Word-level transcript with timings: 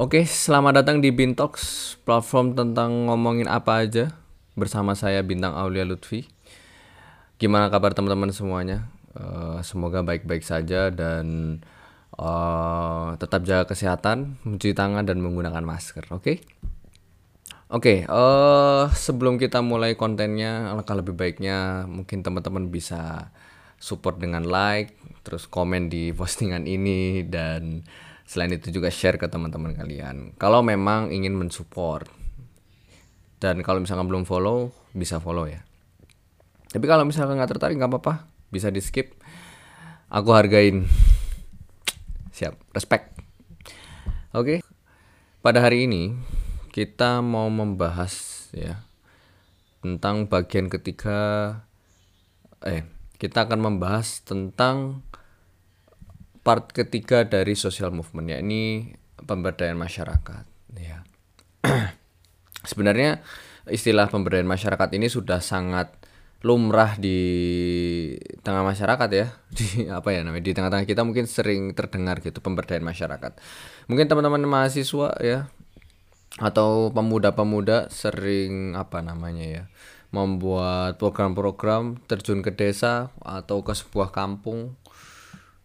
Oke, 0.00 0.24
selamat 0.24 0.80
datang 0.80 1.04
di 1.04 1.12
Bintox, 1.12 1.60
platform 2.08 2.56
tentang 2.56 3.04
ngomongin 3.04 3.44
apa 3.44 3.84
aja 3.84 4.16
bersama 4.56 4.96
saya 4.96 5.20
Bintang 5.20 5.52
Aulia 5.52 5.84
Lutfi. 5.84 6.24
Gimana 7.36 7.68
kabar 7.68 7.92
teman-teman 7.92 8.32
semuanya? 8.32 8.88
Eh, 9.12 9.60
semoga 9.60 10.00
baik-baik 10.00 10.40
saja 10.40 10.88
dan 10.88 11.60
eh, 12.16 13.08
tetap 13.20 13.44
jaga 13.44 13.68
kesehatan, 13.68 14.40
mencuci 14.40 14.72
tangan 14.72 15.04
dan 15.04 15.20
menggunakan 15.20 15.60
masker. 15.68 16.08
Oke? 16.16 16.40
Oke, 17.68 18.08
eh 18.08 18.84
sebelum 18.96 19.36
kita 19.36 19.60
mulai 19.60 20.00
kontennya, 20.00 20.72
alangkah 20.72 20.96
lebih 20.96 21.12
baiknya 21.12 21.84
mungkin 21.84 22.24
teman-teman 22.24 22.72
bisa 22.72 23.28
support 23.76 24.16
dengan 24.16 24.48
like, 24.48 24.96
terus 25.28 25.44
komen 25.44 25.92
di 25.92 26.08
postingan 26.16 26.64
ini 26.64 27.20
dan 27.28 27.84
selain 28.30 28.54
itu 28.54 28.70
juga 28.70 28.94
share 28.94 29.18
ke 29.18 29.26
teman-teman 29.26 29.74
kalian. 29.74 30.38
Kalau 30.38 30.62
memang 30.62 31.10
ingin 31.10 31.34
mensupport. 31.34 32.06
Dan 33.42 33.66
kalau 33.66 33.82
misalkan 33.82 34.06
belum 34.06 34.22
follow, 34.22 34.70
bisa 34.94 35.18
follow 35.18 35.50
ya. 35.50 35.66
Tapi 36.70 36.86
kalau 36.86 37.02
misalkan 37.02 37.34
nggak 37.34 37.50
tertarik 37.50 37.74
nggak 37.74 37.90
apa-apa, 37.90 38.30
bisa 38.54 38.70
di 38.70 38.78
skip. 38.78 39.18
Aku 40.06 40.30
hargain. 40.30 40.86
Siap, 42.30 42.54
respect. 42.70 43.18
Oke. 44.30 44.62
Pada 45.42 45.58
hari 45.58 45.90
ini 45.90 46.14
kita 46.70 47.18
mau 47.26 47.50
membahas 47.50 48.46
ya 48.54 48.86
tentang 49.82 50.30
bagian 50.30 50.70
ketiga 50.70 51.18
eh 52.62 52.86
kita 53.18 53.48
akan 53.48 53.58
membahas 53.58 54.22
tentang 54.22 55.02
part 56.50 56.74
ketiga 56.74 57.22
dari 57.22 57.54
social 57.54 57.94
movement 57.94 58.26
yakni 58.34 58.90
pemberdayaan 59.22 59.78
masyarakat 59.78 60.42
ya. 60.74 61.06
Sebenarnya 62.74 63.22
istilah 63.70 64.10
pemberdayaan 64.10 64.50
masyarakat 64.50 64.98
ini 64.98 65.06
sudah 65.06 65.38
sangat 65.38 65.94
lumrah 66.42 66.98
di 66.98 67.22
tengah 68.42 68.66
masyarakat 68.66 69.08
ya. 69.14 69.30
Di 69.54 69.86
apa 69.94 70.10
ya 70.10 70.26
namanya 70.26 70.42
di 70.42 70.50
tengah-tengah 70.50 70.90
kita 70.90 71.06
mungkin 71.06 71.30
sering 71.30 71.70
terdengar 71.70 72.18
gitu 72.18 72.42
pemberdayaan 72.42 72.82
masyarakat. 72.82 73.38
Mungkin 73.86 74.10
teman-teman 74.10 74.42
mahasiswa 74.42 75.14
ya 75.22 75.46
atau 76.42 76.90
pemuda-pemuda 76.90 77.94
sering 77.94 78.74
apa 78.74 79.06
namanya 79.06 79.46
ya 79.46 79.64
membuat 80.10 80.98
program-program 80.98 82.02
terjun 82.10 82.42
ke 82.42 82.50
desa 82.50 83.14
atau 83.22 83.62
ke 83.62 83.70
sebuah 83.70 84.10
kampung 84.10 84.74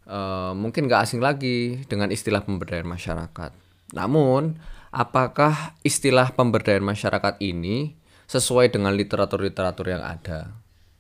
Eh, 0.06 0.54
mungkin 0.54 0.86
gak 0.86 1.10
asing 1.10 1.22
lagi 1.22 1.82
dengan 1.90 2.14
istilah 2.14 2.46
pemberdayaan 2.46 2.86
masyarakat. 2.86 3.52
Namun, 3.98 4.62
apakah 4.94 5.74
istilah 5.82 6.30
pemberdayaan 6.38 6.86
masyarakat 6.86 7.42
ini 7.42 7.98
sesuai 8.30 8.70
dengan 8.70 8.94
literatur-literatur 8.94 9.98
yang 9.98 10.06
ada? 10.06 10.54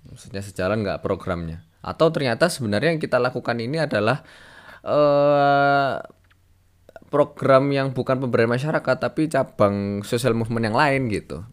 Maksudnya 0.09 0.41
sejalan 0.41 0.81
nggak 0.81 1.01
programnya? 1.05 1.65
Atau 1.85 2.09
ternyata 2.09 2.49
sebenarnya 2.49 2.97
yang 2.97 3.01
kita 3.01 3.21
lakukan 3.21 3.57
ini 3.61 3.77
adalah 3.77 4.25
uh, 4.81 6.01
program 7.13 7.69
yang 7.69 7.93
bukan 7.93 8.17
pemberdayaan 8.17 8.57
masyarakat 8.57 8.95
tapi 8.97 9.29
cabang 9.29 10.01
social 10.01 10.33
movement 10.33 10.73
yang 10.73 10.77
lain 10.77 11.13
gitu. 11.13 11.45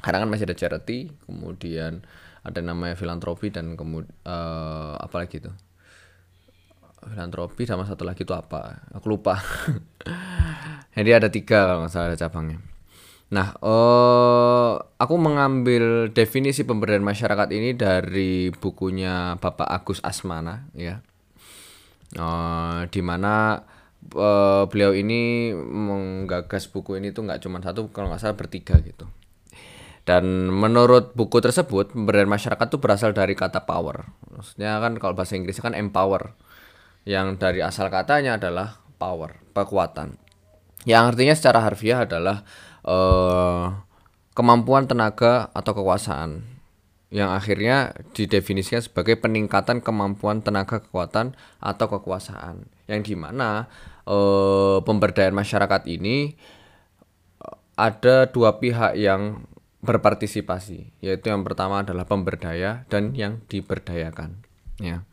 Karena 0.00 0.24
kan 0.24 0.28
masih 0.32 0.48
ada 0.48 0.56
charity, 0.56 1.12
kemudian 1.28 2.00
ada 2.42 2.60
namanya 2.64 2.96
filantropi 2.96 3.52
dan 3.52 3.76
kemudian 3.76 4.08
uh, 4.24 4.96
apa 4.96 5.20
lagi 5.20 5.40
itu? 5.40 5.52
Filantropi 7.10 7.66
sama 7.66 7.88
satu 7.88 8.06
lagi 8.06 8.22
itu 8.22 8.34
apa? 8.34 8.86
Aku 8.94 9.10
lupa. 9.10 9.40
Jadi 10.96 11.10
ada 11.10 11.32
tiga 11.32 11.66
kalau 11.66 11.84
nggak 11.84 11.92
salah 11.92 12.08
ada 12.12 12.18
cabangnya. 12.20 12.58
Nah 13.32 13.56
uh, 13.64 14.76
aku 15.00 15.14
mengambil 15.16 16.12
definisi 16.12 16.68
pemberdayaan 16.68 17.04
masyarakat 17.04 17.48
ini 17.56 17.72
dari 17.72 18.52
bukunya 18.52 19.40
Bapak 19.40 19.66
Agus 19.66 20.04
Asmana 20.04 20.68
ya. 20.76 21.00
Uh, 22.12 22.84
di 22.92 23.00
mana 23.00 23.64
uh, 24.12 24.68
beliau 24.68 24.92
ini 24.92 25.56
menggagas 25.56 26.68
buku 26.68 27.00
ini 27.00 27.16
tuh 27.16 27.24
nggak 27.24 27.40
cuma 27.40 27.64
satu 27.64 27.88
kalau 27.88 28.12
nggak 28.12 28.20
salah 28.20 28.36
bertiga 28.36 28.76
gitu. 28.84 29.08
Dan 30.02 30.50
menurut 30.50 31.14
buku 31.14 31.38
tersebut 31.38 31.94
pemberdayaan 31.94 32.28
masyarakat 32.28 32.66
itu 32.68 32.78
berasal 32.82 33.14
dari 33.14 33.38
kata 33.38 33.64
power. 33.64 34.10
Maksudnya 34.34 34.82
kan 34.82 34.98
kalau 34.98 35.14
bahasa 35.14 35.38
Inggrisnya 35.38 35.62
kan 35.70 35.78
empower 35.78 36.34
yang 37.02 37.34
dari 37.34 37.58
asal 37.62 37.90
katanya 37.90 38.38
adalah 38.38 38.78
power, 38.98 39.42
kekuatan. 39.50 40.18
Yang 40.86 41.02
artinya 41.14 41.34
secara 41.34 41.58
harfiah 41.62 42.06
adalah 42.06 42.46
uh, 42.86 43.74
kemampuan 44.34 44.86
tenaga 44.86 45.50
atau 45.54 45.72
kekuasaan. 45.74 46.46
Yang 47.12 47.30
akhirnya 47.36 47.76
didefinisikan 48.16 48.80
sebagai 48.80 49.20
peningkatan 49.20 49.84
kemampuan 49.84 50.40
tenaga 50.40 50.80
kekuatan 50.80 51.34
atau 51.60 51.86
kekuasaan. 51.86 52.66
Yang 52.86 53.12
di 53.12 53.14
mana 53.18 53.68
uh, 54.06 54.80
pemberdayaan 54.82 55.36
masyarakat 55.36 55.82
ini 55.92 56.34
eh, 57.42 57.56
ada 57.76 58.26
dua 58.30 58.58
pihak 58.58 58.96
yang 58.96 59.44
berpartisipasi. 59.84 61.04
Yaitu 61.04 61.30
yang 61.30 61.44
pertama 61.44 61.84
adalah 61.84 62.08
pemberdaya 62.08 62.88
dan 62.88 63.12
yang 63.12 63.44
diberdayakan 63.50 64.42
ya 64.80 65.04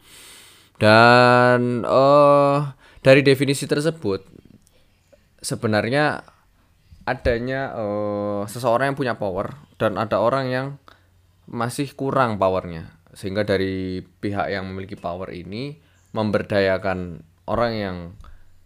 dan 0.79 1.84
uh, 1.84 2.72
dari 3.03 3.22
definisi 3.22 3.67
tersebut 3.67 4.23
sebenarnya 5.44 6.23
adanya 7.03 7.73
uh, 7.75 8.41
seseorang 8.47 8.94
yang 8.94 8.97
punya 9.00 9.16
power 9.19 9.59
dan 9.75 10.00
ada 10.00 10.19
orang 10.23 10.45
yang 10.47 10.68
masih 11.50 11.91
kurang 11.97 12.38
powernya. 12.38 12.95
Sehingga 13.12 13.44
dari 13.44 14.06
pihak 14.06 14.53
yang 14.53 14.69
memiliki 14.69 14.95
power 14.95 15.34
ini 15.34 15.81
memberdayakan 16.13 17.25
orang 17.50 17.72
yang 17.73 17.97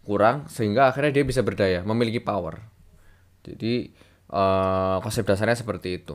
kurang 0.04 0.46
sehingga 0.52 0.92
akhirnya 0.92 1.16
dia 1.16 1.24
bisa 1.24 1.40
berdaya 1.40 1.80
memiliki 1.80 2.20
power. 2.20 2.60
Jadi 3.40 3.88
uh, 4.28 5.00
konsep 5.00 5.24
dasarnya 5.24 5.56
seperti 5.56 6.04
itu. 6.04 6.14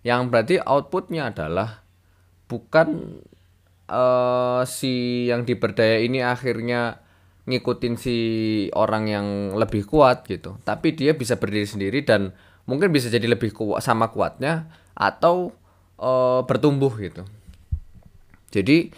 Yang 0.00 0.20
berarti 0.32 0.54
outputnya 0.64 1.32
adalah 1.32 1.84
bukan 2.48 3.20
uh, 3.88 4.62
si 4.64 5.26
yang 5.28 5.44
diberdaya 5.44 6.00
ini 6.00 6.24
akhirnya 6.24 7.04
ngikutin 7.44 7.94
si 8.00 8.16
orang 8.72 9.04
yang 9.08 9.26
lebih 9.56 9.84
kuat 9.84 10.24
gitu. 10.28 10.56
Tapi 10.64 10.96
dia 10.96 11.12
bisa 11.12 11.36
berdiri 11.36 11.68
sendiri 11.68 12.00
dan 12.04 12.32
mungkin 12.64 12.88
bisa 12.92 13.12
jadi 13.12 13.28
lebih 13.28 13.52
kuat 13.52 13.84
sama 13.84 14.08
kuatnya 14.08 14.72
atau 14.96 15.52
uh, 16.00 16.40
bertumbuh 16.48 16.92
gitu. 16.96 17.22
Jadi 18.48 18.94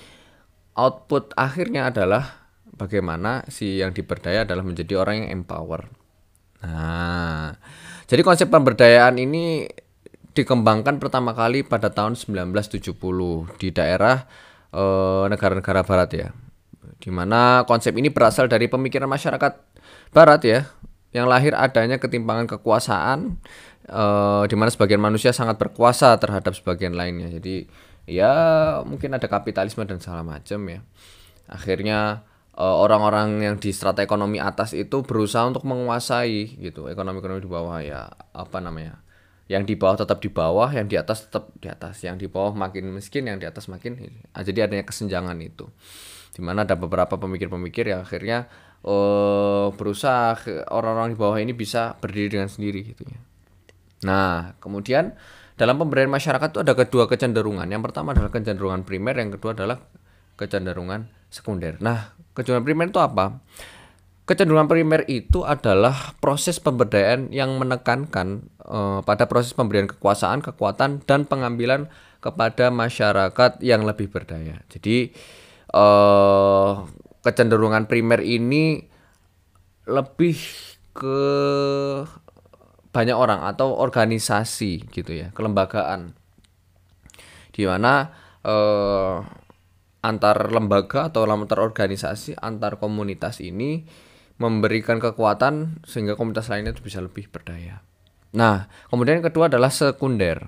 output 0.77 1.33
akhirnya 1.35 1.89
adalah 1.91 2.47
bagaimana 2.77 3.43
si 3.49 3.81
yang 3.81 3.97
diberdaya 3.97 4.45
adalah 4.45 4.63
menjadi 4.63 5.01
orang 5.01 5.27
yang 5.27 5.43
empower. 5.43 5.91
Nah 6.63 7.57
jadi 8.07 8.23
konsep 8.23 8.47
pemberdayaan 8.53 9.19
ini 9.19 9.67
dikembangkan 10.37 11.01
pertama 11.01 11.33
kali 11.33 11.65
pada 11.65 11.89
tahun 11.89 12.15
1970 12.15 12.93
di 13.57 13.69
daerah 13.73 14.29
negara-negara 15.31 15.81
uh, 15.83 15.87
barat 15.87 16.11
ya. 16.15 16.29
Di 16.97 17.13
mana 17.13 17.69
konsep 17.69 17.93
ini 17.95 18.09
berasal 18.09 18.49
dari 18.49 18.67
pemikiran 18.67 19.07
masyarakat 19.07 19.53
barat 20.11 20.41
ya 20.43 20.61
yang 21.15 21.31
lahir 21.31 21.57
adanya 21.57 21.97
ketimpangan 21.97 22.45
kekuasaan 22.51 23.41
uh, 23.89 24.45
di 24.45 24.55
mana 24.59 24.69
sebagian 24.69 25.01
manusia 25.01 25.33
sangat 25.33 25.57
berkuasa 25.57 26.17
terhadap 26.21 26.53
sebagian 26.53 26.97
lainnya. 26.97 27.31
Jadi 27.33 27.69
ya 28.09 28.33
mungkin 28.85 29.17
ada 29.17 29.27
kapitalisme 29.27 29.87
dan 29.87 30.03
segala 30.03 30.27
macam 30.27 30.61
ya. 30.67 30.81
Akhirnya 31.47 32.27
eh, 32.59 32.77
orang-orang 32.83 33.39
yang 33.39 33.55
di 33.63 33.71
strata 33.71 34.03
ekonomi 34.03 34.43
atas 34.43 34.75
itu 34.75 35.07
berusaha 35.07 35.47
untuk 35.47 35.63
menguasai 35.63 36.59
gitu 36.59 36.91
ekonomi-ekonomi 36.91 37.39
di 37.39 37.51
bawah 37.51 37.79
ya 37.79 38.11
apa 38.35 38.59
namanya 38.59 39.06
yang 39.47 39.63
di 39.63 39.79
bawah 39.79 40.03
tetap 40.03 40.19
di 40.19 40.31
bawah, 40.31 40.71
yang 40.75 40.91
di 40.91 40.99
atas 40.99 41.31
tetap 41.31 41.55
di 41.59 41.71
atas, 41.71 42.03
yang 42.03 42.19
di 42.19 42.27
bawah 42.27 42.55
makin 42.55 42.91
miskin, 42.91 43.31
yang 43.31 43.39
di 43.39 43.47
atas 43.47 43.71
makin 43.71 43.99
ah, 44.35 44.43
jadi 44.43 44.67
adanya 44.67 44.83
kesenjangan 44.83 45.39
itu. 45.39 45.71
Di 46.35 46.43
mana 46.43 46.67
ada 46.67 46.75
beberapa 46.75 47.17
pemikir-pemikir 47.17 47.89
yang 47.95 48.05
akhirnya 48.05 48.51
uh, 48.85 49.73
berusaha 49.73 50.37
orang-orang 50.69 51.17
di 51.17 51.19
bawah 51.19 51.39
ini 51.41 51.57
bisa 51.57 51.97
berdiri 51.97 52.37
dengan 52.37 52.51
sendiri 52.51 52.93
gitu 52.93 53.07
ya. 53.09 53.19
Nah, 54.05 54.59
kemudian 54.61 55.17
dalam 55.57 55.81
pemberdayaan 55.81 56.13
masyarakat 56.13 56.49
itu 56.53 56.61
ada 56.61 56.75
kedua 56.77 57.09
kecenderungan. 57.09 57.65
Yang 57.65 57.83
pertama 57.89 58.13
adalah 58.13 58.29
kecenderungan 58.29 58.85
primer, 58.85 59.17
yang 59.17 59.33
kedua 59.33 59.57
adalah 59.57 59.81
kecenderungan 60.37 61.09
sekunder. 61.33 61.81
Nah, 61.81 62.13
kecenderungan 62.37 62.67
primer 62.67 62.87
itu 62.93 63.01
apa? 63.01 63.41
Kecenderungan 64.27 64.67
primer 64.67 65.07
itu 65.07 65.47
adalah 65.47 66.19
proses 66.19 66.59
pemberdayaan 66.59 67.31
yang 67.31 67.63
menekankan 67.63 68.51
uh, 68.67 68.99
pada 69.07 69.31
proses 69.31 69.55
pemberian 69.55 69.87
kekuasaan, 69.87 70.43
kekuatan, 70.43 71.07
dan 71.07 71.31
pengambilan 71.31 71.87
kepada 72.19 72.75
masyarakat 72.75 73.63
yang 73.63 73.87
lebih 73.87 74.11
berdaya. 74.11 74.67
Jadi 74.67 75.15
uh, 75.71 76.83
kecenderungan 77.23 77.87
primer 77.87 78.19
ini 78.27 78.83
lebih 79.87 80.43
ke 80.91 81.19
banyak 82.91 83.15
orang 83.15 83.47
atau 83.47 83.79
organisasi 83.79 84.91
gitu 84.91 85.15
ya, 85.15 85.31
kelembagaan. 85.37 86.19
Di 87.55 87.63
mana 87.63 88.11
eh, 88.43 89.17
antar 90.03 90.37
lembaga 90.49 91.13
atau 91.13 91.29
antar 91.29 91.61
organisasi, 91.61 92.41
antar 92.41 92.81
komunitas 92.81 93.45
ini 93.45 93.85
memberikan 94.37 95.01
kekuatan 95.01 95.81
sehingga 95.89 96.15
komunitas 96.15 96.53
lainnya 96.53 96.77
itu 96.77 96.85
bisa 96.85 97.01
lebih 97.01 97.29
berdaya. 97.33 97.81
Nah, 98.37 98.69
kemudian 98.93 99.25
kedua 99.25 99.49
adalah 99.49 99.73
sekunder. 99.73 100.45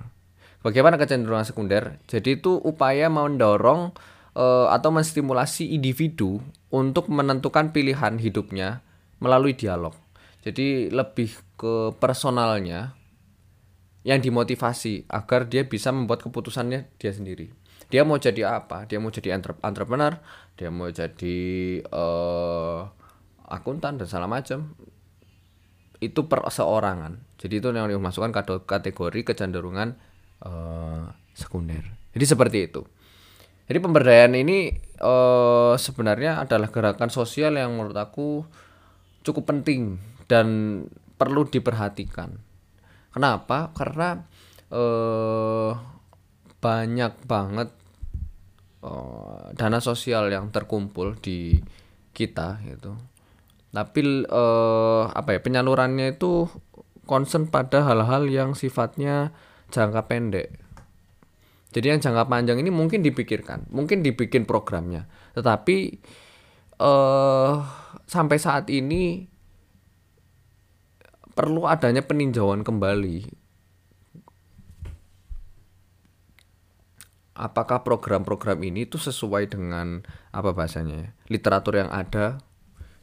Bagaimana 0.61 0.99
kecenderungan 0.99 1.47
sekunder? 1.47 1.97
Jadi 2.05 2.37
itu 2.37 2.59
upaya 2.61 3.09
mendorong 3.09 3.95
uh, 4.37 4.67
atau 4.69 4.89
menstimulasi 4.93 5.73
individu 5.73 6.43
untuk 6.69 7.09
menentukan 7.09 7.73
pilihan 7.73 8.19
hidupnya 8.21 8.85
melalui 9.17 9.57
dialog. 9.57 9.95
Jadi 10.45 10.93
lebih 10.93 11.33
ke 11.57 11.95
personalnya 11.97 12.95
yang 14.07 14.23
dimotivasi 14.23 15.09
agar 15.11 15.49
dia 15.49 15.67
bisa 15.67 15.91
membuat 15.91 16.23
keputusannya 16.23 16.87
dia 16.95 17.11
sendiri. 17.11 17.51
Dia 17.89 18.05
mau 18.05 18.21
jadi 18.21 18.47
apa? 18.47 18.85
Dia 18.85 19.01
mau 19.01 19.09
jadi 19.09 19.35
entrepreneur, 19.35 20.21
dia 20.55 20.69
mau 20.69 20.87
jadi 20.93 21.39
uh, 21.89 22.98
akuntan 23.49 23.97
dan 23.97 24.05
segala 24.05 24.29
macam. 24.29 24.77
Itu 25.99 26.31
perseorangan. 26.31 27.41
Jadi 27.41 27.59
itu 27.59 27.67
yang 27.75 27.91
dimasukkan 27.91 28.31
kategori 28.63 29.21
kecenderungan 29.25 29.99
uh, 30.45 31.11
sekunder. 31.35 31.83
Jadi 32.15 32.25
seperti 32.25 32.57
itu. 32.71 32.81
Jadi 33.69 33.77
pemberdayaan 33.85 34.33
ini 34.33 34.73
uh, 35.03 35.77
sebenarnya 35.77 36.41
adalah 36.41 36.73
gerakan 36.73 37.13
sosial 37.13 37.53
yang 37.53 37.77
menurut 37.77 37.97
aku 37.99 38.41
cukup 39.21 39.45
penting 39.45 40.01
dan 40.25 40.47
perlu 41.19 41.45
diperhatikan. 41.45 42.33
Kenapa? 43.13 43.69
Karena 43.77 44.17
uh, 44.73 45.71
banyak 46.59 47.13
banget 47.29 47.69
uh, 48.81 49.53
dana 49.53 49.79
sosial 49.79 50.33
yang 50.33 50.49
terkumpul 50.49 51.13
di 51.19 51.61
kita 52.15 52.57
gitu. 52.65 52.97
Tapi 53.69 54.25
uh, 54.25 55.03
apa 55.13 55.37
ya 55.37 55.39
penyalurannya 55.45 56.17
itu 56.17 56.49
concern 57.05 57.49
pada 57.49 57.85
hal-hal 57.85 58.25
yang 58.29 58.57
sifatnya 58.57 59.33
jangka 59.69 60.09
pendek 60.09 60.69
jadi 61.69 61.93
yang 61.93 62.01
jangka 62.01 62.25
panjang 62.25 62.57
ini 62.57 62.73
mungkin 62.73 63.05
dipikirkan, 63.05 63.69
mungkin 63.69 64.01
dibikin 64.01 64.49
programnya. 64.49 65.05
Tetapi 65.37 66.01
uh, 66.81 67.61
sampai 68.09 68.37
saat 68.41 68.73
ini 68.73 69.29
perlu 71.37 71.69
adanya 71.69 72.01
peninjauan 72.01 72.65
kembali. 72.65 73.37
Apakah 77.39 77.85
program-program 77.87 78.59
ini 78.65 78.83
itu 78.83 78.99
sesuai 78.99 79.53
dengan 79.53 80.03
apa 80.33 80.51
bahasanya 80.51 80.95
ya? 81.05 81.09
Literatur 81.31 81.79
yang 81.79 81.87
ada 81.93 82.41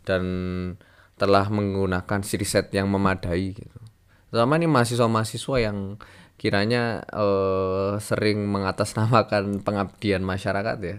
dan 0.06 0.24
telah 1.18 1.50
menggunakan 1.50 2.20
riset 2.22 2.70
yang 2.70 2.86
memadai 2.86 3.56
gitu. 3.56 3.78
Terutama 4.30 4.60
ini 4.60 4.68
mahasiswa-mahasiswa 4.70 5.56
yang 5.58 5.98
kiranya 6.36 7.02
uh, 7.10 7.96
sering 7.98 8.46
mengatasnamakan 8.46 9.58
pengabdian 9.66 10.22
masyarakat 10.22 10.78
ya. 10.80 10.96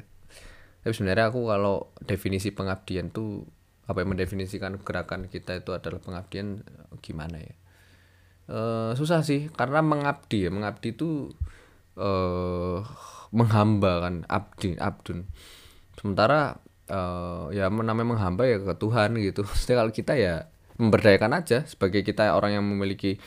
Tapi 0.84 0.94
sebenarnya 0.94 1.32
aku 1.32 1.48
kalau 1.48 1.94
definisi 2.04 2.52
pengabdian 2.52 3.14
tuh 3.14 3.46
apa 3.88 4.04
yang 4.04 4.12
mendefinisikan 4.16 4.84
gerakan 4.84 5.32
kita 5.32 5.64
itu 5.64 5.72
adalah 5.72 6.04
pengabdian 6.04 6.64
gimana 7.00 7.40
ya? 7.40 7.56
Uh, 8.48 8.92
susah 8.96 9.22
sih 9.22 9.52
karena 9.54 9.84
mengabdi 9.86 10.48
ya. 10.48 10.52
Mengabdi 10.52 10.96
itu 10.96 11.32
uh, 12.00 12.82
menghamba 13.36 14.08
kan 14.08 14.24
abdi 14.32 14.80
abdun. 14.80 15.28
Sementara 16.00 16.62
uh, 16.92 17.52
ya 17.54 17.72
namanya 17.72 18.16
menghamba 18.16 18.44
ya 18.48 18.58
ke 18.60 18.76
Tuhan 18.76 19.16
gitu. 19.20 19.44
Jadi 19.64 19.74
kalau 19.76 19.92
kita 19.92 20.14
ya 20.16 20.52
memberdayakan 20.78 21.32
aja 21.42 21.66
sebagai 21.66 22.06
kita 22.06 22.38
orang 22.38 22.62
yang 22.62 22.66
memiliki 22.66 23.18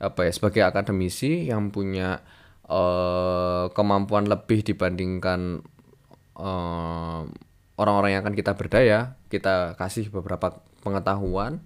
apa 0.00 0.24
ya 0.24 0.32
sebagai 0.32 0.62
akademisi 0.64 1.50
yang 1.50 1.68
punya 1.68 2.24
uh, 2.70 3.68
kemampuan 3.76 4.24
lebih 4.30 4.64
dibandingkan 4.64 5.60
eh, 6.40 7.22
orang-orang 7.76 8.10
yang 8.16 8.22
akan 8.24 8.32
kita 8.32 8.56
berdaya 8.56 9.20
kita 9.28 9.76
kasih 9.76 10.08
beberapa 10.08 10.64
pengetahuan 10.80 11.60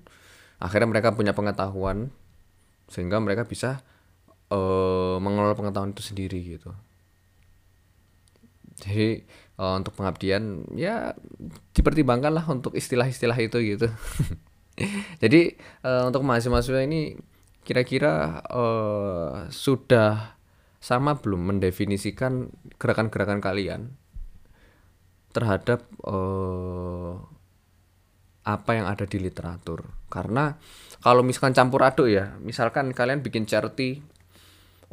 akhirnya 0.59 0.91
mereka 0.91 1.15
punya 1.15 1.31
pengetahuan 1.31 2.11
sehingga 2.91 3.19
mereka 3.19 3.47
bisa 3.47 3.83
uh, 4.53 5.17
mengelola 5.19 5.57
pengetahuan 5.57 5.97
itu 5.97 6.03
sendiri 6.05 6.39
gitu 6.59 6.71
jadi 8.85 9.25
uh, 9.57 9.81
untuk 9.81 9.97
pengabdian 9.97 10.69
ya 10.77 11.17
dipertimbangkan 11.73 12.33
lah 12.37 12.45
untuk 12.53 12.77
istilah-istilah 12.77 13.39
itu 13.41 13.59
gitu. 13.65 13.89
Jadi 15.23 15.55
uh, 15.87 16.11
untuk 16.11 16.27
mahasiswa 16.27 16.83
ini 16.83 17.17
kira-kira 17.65 18.45
uh, 18.45 19.49
sudah 19.49 20.37
sama 20.83 21.17
belum 21.17 21.57
mendefinisikan 21.57 22.53
gerakan-gerakan 22.77 23.41
kalian 23.41 23.97
terhadap 25.33 25.89
uh, 26.05 27.17
apa 28.45 28.71
yang 28.77 28.85
ada 28.85 29.09
di 29.09 29.17
literatur? 29.17 29.89
Karena 30.13 30.53
kalau 31.01 31.25
misalkan 31.25 31.57
campur 31.57 31.81
aduk 31.87 32.13
ya 32.13 32.37
misalkan 32.43 32.93
kalian 32.93 33.25
bikin 33.25 33.49
charity 33.49 34.05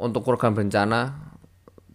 untuk 0.00 0.24
program 0.24 0.56
bencana 0.56 1.32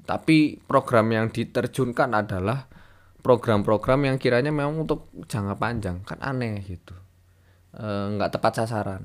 tapi 0.08 0.58
program 0.64 1.12
yang 1.12 1.28
diterjunkan 1.28 2.16
adalah 2.16 2.72
program-program 3.20 4.08
yang 4.08 4.18
kiranya 4.18 4.56
memang 4.56 4.88
untuk 4.88 5.12
jangka 5.28 5.60
panjang. 5.60 6.00
Kan 6.08 6.24
aneh 6.24 6.64
gitu. 6.64 6.96
E, 7.76 7.86
nggak 8.16 8.40
tepat 8.40 8.64
sasaran. 8.64 9.04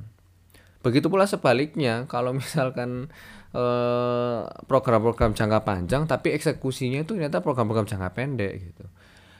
Begitu 0.83 1.11
pula 1.11 1.27
sebaliknya, 1.27 2.07
kalau 2.07 2.35
misalkan 2.39 3.11
eh, 3.55 4.41
program-program 4.67 5.37
jangka 5.37 5.61
panjang 5.63 6.03
tapi 6.09 6.33
eksekusinya 6.35 7.05
itu 7.05 7.15
ternyata 7.15 7.45
program-program 7.45 7.87
jangka 7.87 8.11
pendek 8.13 8.53
gitu. 8.73 8.85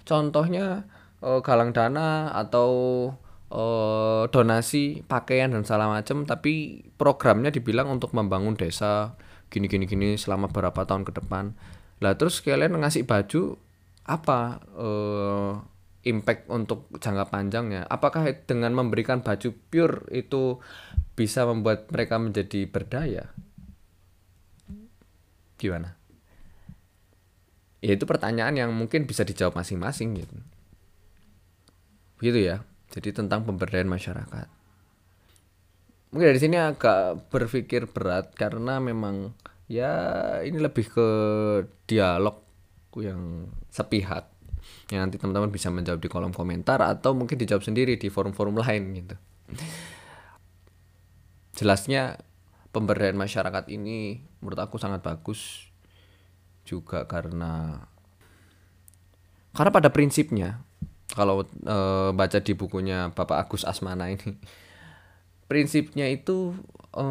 Contohnya 0.07 0.87
eh, 1.25 1.41
galang 1.43 1.75
dana 1.75 2.31
atau 2.31 2.71
eh, 3.53 4.25
donasi 4.33 5.05
pakaian 5.05 5.53
dan 5.53 5.63
segala 5.69 5.93
macam 5.93 6.25
tapi 6.25 6.85
programnya 6.97 7.53
dibilang 7.53 7.93
untuk 7.93 8.17
membangun 8.17 8.57
desa 8.57 9.15
gini 9.53 9.69
gini 9.69 9.85
gini 9.85 10.17
selama 10.17 10.49
berapa 10.49 10.89
tahun 10.89 11.05
ke 11.05 11.13
depan. 11.21 11.53
Lah 12.01 12.17
terus 12.17 12.41
kalian 12.41 12.81
ngasih 12.81 13.05
baju 13.05 13.61
apa 14.09 14.59
eh, 14.75 15.53
impact 16.09 16.51
untuk 16.51 16.91
jangka 16.99 17.31
panjangnya? 17.31 17.87
Apakah 17.87 18.27
dengan 18.49 18.75
memberikan 18.75 19.23
baju 19.23 19.55
pure 19.71 20.09
itu 20.11 20.59
bisa 21.15 21.47
membuat 21.47 21.93
mereka 21.93 22.19
menjadi 22.19 22.67
berdaya? 22.67 23.31
Gimana? 25.61 25.95
Ya 27.83 27.99
itu 27.99 28.07
pertanyaan 28.07 28.55
yang 28.55 28.71
mungkin 28.75 29.07
bisa 29.07 29.27
dijawab 29.27 29.59
masing-masing 29.59 30.15
gitu. 30.19 30.37
Gitu 32.23 32.39
ya. 32.39 32.63
Jadi 32.93 33.09
tentang 33.17 33.49
pemberdayaan 33.49 33.89
masyarakat. 33.89 34.47
Mungkin 36.13 36.27
dari 36.29 36.41
sini 36.41 36.61
agak 36.61 37.33
berpikir 37.33 37.89
berat 37.89 38.37
karena 38.37 38.77
memang 38.85 39.33
ya 39.65 39.93
ini 40.45 40.61
lebih 40.61 40.93
ke 40.93 41.09
dialog 41.89 42.45
yang 43.01 43.49
sepihak 43.73 44.29
yang 44.93 45.09
nanti 45.09 45.17
teman-teman 45.17 45.49
bisa 45.49 45.73
menjawab 45.73 46.05
di 46.05 46.13
kolom 46.13 46.37
komentar 46.37 46.85
atau 46.85 47.17
mungkin 47.17 47.41
dijawab 47.41 47.65
sendiri 47.65 47.97
di 47.97 48.13
forum-forum 48.13 48.61
lain 48.61 48.83
gitu 48.93 49.17
jelasnya 51.57 52.21
pemberdayaan 52.73 53.17
masyarakat 53.17 53.69
ini 53.73 54.21
menurut 54.41 54.61
aku 54.61 54.77
sangat 54.77 55.01
bagus 55.01 55.73
juga 56.69 57.09
karena 57.09 57.85
karena 59.53 59.71
pada 59.73 59.89
prinsipnya 59.93 60.65
kalau 61.13 61.45
e, 61.45 61.79
baca 62.17 62.39
di 62.41 62.53
bukunya 62.57 63.13
Bapak 63.13 63.49
Agus 63.49 63.69
Asmana 63.69 64.09
ini. 64.09 64.37
Prinsipnya 65.51 66.09
itu 66.09 66.57
e, 66.97 67.07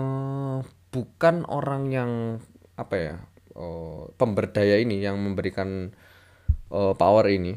bukan 0.91 1.35
orang 1.47 1.83
yang 1.93 2.11
apa 2.75 2.95
ya 2.97 3.15
e, 3.53 3.65
pemberdaya 4.17 4.81
ini 4.81 4.99
yang 4.99 5.21
memberikan 5.21 5.93
e, 6.67 6.79
power 6.97 7.25
ini. 7.29 7.55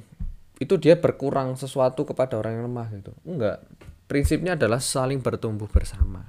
Itu 0.60 0.78
dia 0.78 1.00
berkurang 1.00 1.56
sesuatu 1.58 2.06
kepada 2.06 2.38
orang 2.38 2.60
yang 2.60 2.64
lemah 2.70 2.88
gitu. 2.94 3.12
Enggak. 3.26 3.64
Prinsipnya 4.04 4.54
adalah 4.54 4.78
saling 4.84 5.24
bertumbuh 5.24 5.66
bersama. 5.66 6.28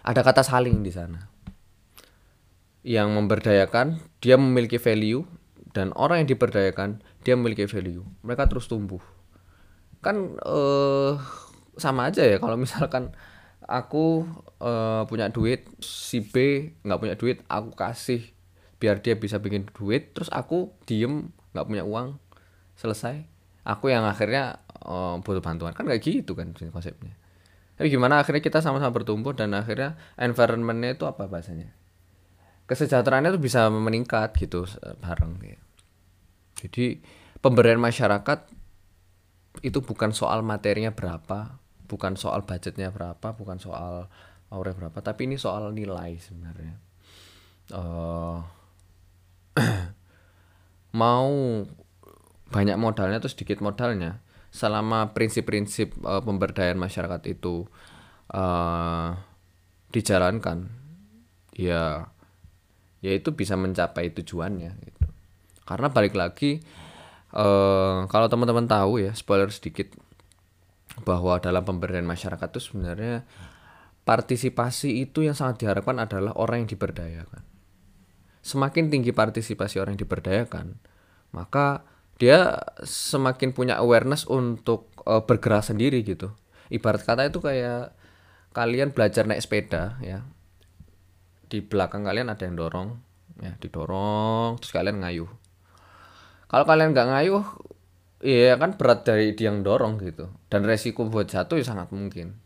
Ada 0.00 0.24
kata 0.24 0.42
saling 0.42 0.80
di 0.80 0.90
sana. 0.90 1.28
Yang 2.86 3.08
memberdayakan 3.12 3.86
dia 4.22 4.38
memiliki 4.40 4.80
value 4.80 5.26
dan 5.76 5.92
orang 5.92 6.24
yang 6.24 6.32
diberdayakan 6.32 7.04
dia 7.26 7.34
memiliki 7.34 7.66
value. 7.66 8.06
Mereka 8.22 8.46
terus 8.46 8.70
tumbuh. 8.70 9.02
Kan 9.98 10.38
eh, 10.38 11.18
sama 11.74 12.06
aja 12.06 12.22
ya 12.22 12.38
kalau 12.38 12.54
misalkan 12.54 13.10
aku 13.66 14.24
uh, 14.62 15.02
punya 15.10 15.28
duit 15.28 15.66
si 15.82 16.22
B 16.22 16.70
nggak 16.86 16.98
punya 17.02 17.14
duit 17.18 17.42
aku 17.50 17.74
kasih 17.74 18.22
biar 18.78 19.02
dia 19.02 19.18
bisa 19.18 19.42
bikin 19.42 19.66
duit 19.74 20.14
terus 20.14 20.30
aku 20.30 20.70
diem 20.86 21.34
nggak 21.52 21.66
punya 21.66 21.84
uang 21.84 22.16
selesai. 22.76 23.26
Aku 23.66 23.90
yang 23.90 24.06
akhirnya 24.06 24.62
uh, 24.86 25.18
butuh 25.18 25.42
bantuan. 25.42 25.74
Kan 25.74 25.90
kayak 25.90 26.04
gitu 26.04 26.38
kan 26.38 26.54
konsepnya. 26.54 27.18
Tapi 27.76 27.92
gimana 27.92 28.22
akhirnya 28.22 28.40
kita 28.40 28.62
sama-sama 28.62 28.94
bertumbuh 28.94 29.34
dan 29.34 29.52
akhirnya 29.52 29.98
environmentnya 30.16 30.96
itu 30.96 31.04
apa 31.04 31.26
bahasanya? 31.26 31.74
Kesejahteraannya 32.70 33.34
itu 33.34 33.40
bisa 33.42 33.68
meningkat 33.68 34.32
gitu 34.38 34.64
bareng 35.02 35.38
gitu. 35.42 35.64
jadi 36.56 36.86
pemberian 37.40 37.80
masyarakat 37.80 38.48
itu 39.64 39.78
bukan 39.80 40.12
soal 40.12 40.44
materinya 40.44 40.92
berapa 40.92 41.56
bukan 41.86 42.18
soal 42.18 42.44
budgetnya 42.44 42.90
berapa 42.90 43.32
bukan 43.38 43.56
soal 43.62 44.10
aura 44.50 44.72
berapa 44.74 44.98
tapi 45.00 45.26
ini 45.30 45.38
soal 45.38 45.72
nilai 45.74 46.18
sebenarnya. 46.18 46.74
Uh, 47.74 48.42
mau 51.00 51.30
banyak 52.46 52.78
modalnya 52.78 53.18
atau 53.18 53.30
sedikit 53.30 53.58
modalnya 53.58 54.22
selama 54.54 55.10
prinsip-prinsip 55.12 55.98
uh, 56.06 56.22
pemberdayaan 56.22 56.78
masyarakat 56.78 57.22
itu 57.26 57.66
uh, 58.30 59.18
dijalankan 59.90 60.70
ya 61.52 62.06
ya 63.02 63.12
itu 63.12 63.34
bisa 63.34 63.58
mencapai 63.58 64.14
tujuannya 64.14 64.70
gitu. 64.82 65.04
Karena 65.66 65.90
balik 65.90 66.14
lagi 66.14 66.62
uh, 67.36 68.08
kalau 68.08 68.26
teman-teman 68.32 68.64
tahu 68.64 69.04
ya 69.04 69.12
spoiler 69.12 69.52
sedikit 69.52 69.92
bahwa 71.04 71.36
dalam 71.38 71.60
pemberdayaan 71.60 72.08
masyarakat 72.08 72.48
itu 72.56 72.72
sebenarnya 72.72 73.28
partisipasi 74.08 75.04
itu 75.04 75.26
yang 75.26 75.36
sangat 75.36 75.66
diharapkan 75.66 76.00
adalah 76.00 76.32
orang 76.40 76.64
yang 76.64 76.70
diberdayakan. 76.72 77.44
Semakin 78.40 78.88
tinggi 78.88 79.10
partisipasi 79.10 79.82
orang 79.82 79.98
yang 79.98 80.06
diberdayakan, 80.06 80.78
maka 81.34 81.82
dia 82.16 82.62
semakin 82.86 83.52
punya 83.52 83.76
awareness 83.76 84.24
untuk 84.24 84.94
uh, 85.04 85.26
bergerak 85.26 85.66
sendiri 85.66 86.00
gitu. 86.06 86.32
Ibarat 86.72 87.02
kata 87.02 87.28
itu 87.28 87.42
kayak 87.42 87.92
kalian 88.56 88.94
belajar 88.94 89.28
naik 89.28 89.42
sepeda 89.42 89.98
ya. 90.00 90.24
Di 91.50 91.60
belakang 91.60 92.06
kalian 92.06 92.30
ada 92.30 92.42
yang 92.46 92.56
dorong, 92.56 92.96
ya 93.42 93.58
didorong 93.58 94.62
terus 94.62 94.72
kalian 94.72 95.02
ngayuh. 95.02 95.28
Kalau 96.56 96.64
kalian 96.64 96.96
nggak 96.96 97.08
ngayuh, 97.12 97.44
Iya 98.24 98.56
kan 98.56 98.80
berat 98.80 99.04
dari 99.04 99.36
dia 99.36 99.52
yang 99.52 99.60
dorong 99.60 100.00
gitu 100.00 100.32
dan 100.48 100.64
resiko 100.64 101.04
buat 101.04 101.28
jatuh 101.28 101.60
ya 101.60 101.64
sangat 101.68 101.92
mungkin. 101.92 102.40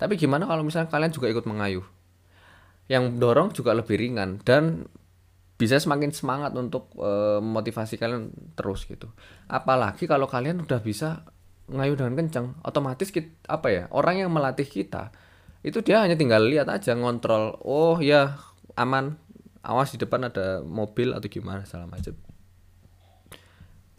Tapi 0.00 0.16
gimana 0.16 0.48
kalau 0.48 0.64
misalnya 0.64 0.88
kalian 0.88 1.12
juga 1.12 1.28
ikut 1.28 1.44
mengayuh? 1.44 1.84
Yang 2.88 3.20
dorong 3.20 3.52
juga 3.52 3.76
lebih 3.76 4.00
ringan 4.00 4.40
dan 4.40 4.88
bisa 5.60 5.76
semakin 5.76 6.08
semangat 6.08 6.56
untuk 6.56 6.88
e, 6.96 7.36
motivasi 7.44 8.00
kalian 8.00 8.32
terus 8.56 8.88
gitu. 8.88 9.12
Apalagi 9.44 10.08
kalau 10.08 10.24
kalian 10.24 10.64
udah 10.64 10.80
bisa 10.80 11.28
ngayuh 11.68 12.00
dengan 12.00 12.16
kencang, 12.16 12.46
otomatis 12.64 13.12
kita, 13.12 13.30
apa 13.44 13.68
ya 13.68 13.84
orang 13.92 14.24
yang 14.24 14.32
melatih 14.32 14.66
kita 14.66 15.12
itu 15.60 15.84
dia 15.84 16.00
hanya 16.00 16.16
tinggal 16.16 16.40
lihat 16.48 16.72
aja 16.72 16.96
ngontrol. 16.96 17.60
Oh 17.60 18.00
ya 18.00 18.40
aman, 18.72 19.20
awas 19.60 19.92
di 19.92 20.00
depan 20.00 20.32
ada 20.32 20.64
mobil 20.64 21.12
atau 21.12 21.28
gimana 21.28 21.68
salah 21.68 21.84
macam 21.84 22.16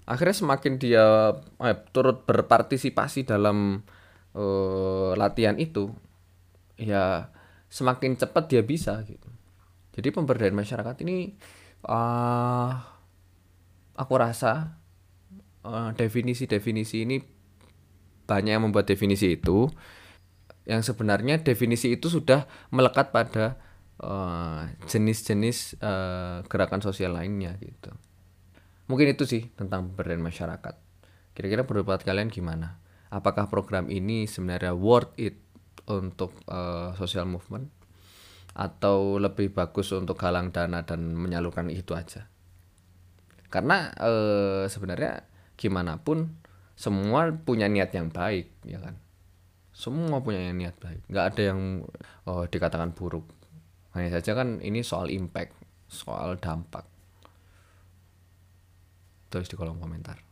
akhirnya 0.05 0.36
semakin 0.36 0.74
dia 0.81 1.36
eh, 1.62 1.77
turut 1.93 2.25
berpartisipasi 2.25 3.27
dalam 3.27 3.86
uh, 4.36 5.12
latihan 5.13 5.55
itu 5.62 5.93
ya 6.79 7.29
semakin 7.72 8.17
cepat 8.17 8.50
dia 8.51 8.62
bisa 8.65 9.00
gitu. 9.05 9.29
Jadi 9.91 10.08
pemberdayaan 10.12 10.55
masyarakat 10.55 10.96
ini 11.03 11.36
uh, 11.86 12.72
aku 13.96 14.13
rasa 14.15 14.79
uh, 15.67 15.91
definisi-definisi 15.96 16.98
ini 17.05 17.17
banyak 18.25 18.51
yang 18.58 18.63
membuat 18.65 18.88
definisi 18.88 19.36
itu. 19.36 19.67
Yang 20.62 20.93
sebenarnya 20.93 21.41
definisi 21.41 21.89
itu 21.98 22.08
sudah 22.08 22.46
melekat 22.70 23.10
pada 23.10 23.58
jenis-jenis 24.89 25.77
uh, 25.77 25.86
uh, 25.86 26.38
gerakan 26.50 26.81
sosial 26.81 27.13
lainnya 27.13 27.53
gitu 27.62 27.93
Mungkin 28.91 29.15
itu 29.15 29.24
sih 29.24 29.48
tentang 29.55 29.88
pemberdayaan 29.88 30.19
masyarakat. 30.19 30.75
Kira-kira 31.31 31.63
pendapat 31.63 32.03
kalian 32.03 32.27
gimana? 32.27 32.75
Apakah 33.07 33.48
program 33.48 33.88
ini 33.88 34.27
sebenarnya 34.27 34.75
worth 34.75 35.15
it 35.15 35.39
untuk 35.88 36.36
uh, 36.51 36.91
social 37.00 37.24
movement 37.24 37.71
atau 38.51 39.15
lebih 39.15 39.55
bagus 39.55 39.95
untuk 39.95 40.19
galang 40.19 40.51
dana 40.51 40.83
dan 40.83 41.15
menyalurkan 41.15 41.71
itu 41.71 41.95
aja? 41.95 42.27
Karena 43.48 43.95
uh, 43.95 44.67
sebenarnya 44.67 45.24
gimana 45.55 45.95
pun 46.03 46.27
semua 46.75 47.31
punya 47.31 47.71
niat 47.71 47.95
yang 47.95 48.12
baik, 48.12 48.67
ya 48.67 48.83
kan? 48.83 49.00
Semua 49.71 50.19
punya 50.19 50.51
niat 50.51 50.75
baik, 50.83 51.07
nggak 51.07 51.25
ada 51.31 51.41
yang 51.55 51.88
oh, 52.27 52.43
dikatakan 52.43 52.91
buruk. 52.91 53.24
Hanya 53.95 54.19
saja 54.19 54.36
kan 54.36 54.60
ini 54.60 54.83
soal 54.83 55.07
impact, 55.07 55.55
soal 55.88 56.36
dampak 56.36 56.90
toisti 59.32 59.56
kolom 59.60 59.80
kommentaar. 59.80 60.24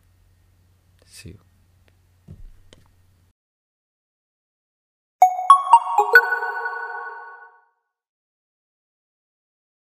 See 1.06 1.32
you. 1.34 1.49